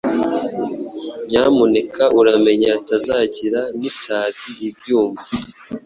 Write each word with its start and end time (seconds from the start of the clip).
Nyamuneka 1.29 2.03
uramenye 2.19 2.65
hatazagira 2.73 3.61
n’isazi 3.79 4.51
ibyumva! 4.67 5.23